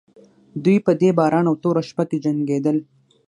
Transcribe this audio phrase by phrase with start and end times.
[0.63, 2.77] دوی په دې باران او توره شپه کې جنګېدل.